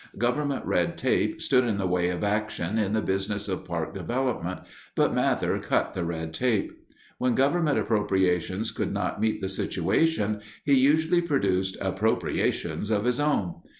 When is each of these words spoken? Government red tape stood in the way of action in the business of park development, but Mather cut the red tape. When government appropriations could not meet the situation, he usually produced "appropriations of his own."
Government 0.17 0.65
red 0.65 0.97
tape 0.97 1.39
stood 1.43 1.63
in 1.63 1.77
the 1.77 1.85
way 1.85 2.09
of 2.09 2.23
action 2.23 2.79
in 2.79 2.93
the 2.93 3.03
business 3.03 3.47
of 3.47 3.65
park 3.65 3.93
development, 3.93 4.61
but 4.95 5.13
Mather 5.13 5.59
cut 5.59 5.93
the 5.93 6.03
red 6.03 6.33
tape. 6.33 6.71
When 7.19 7.35
government 7.35 7.77
appropriations 7.77 8.71
could 8.71 8.91
not 8.91 9.21
meet 9.21 9.41
the 9.41 9.47
situation, 9.47 10.41
he 10.65 10.73
usually 10.73 11.21
produced 11.21 11.77
"appropriations 11.79 12.89
of 12.89 13.05
his 13.05 13.19
own." 13.19 13.61